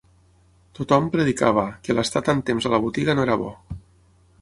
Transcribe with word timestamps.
Tot-hom 0.79 1.09
predicava, 1.17 1.67
que 1.85 1.97
l'estar 1.99 2.25
tant 2.31 2.43
temps 2.51 2.69
a 2.71 2.75
la 2.77 2.83
botiga 2.87 3.19
no 3.19 3.27
era 3.31 3.37
bo 3.45 3.55